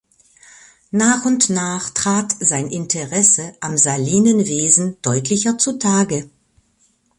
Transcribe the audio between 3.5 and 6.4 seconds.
am Salinenwesen deutlicher zutage.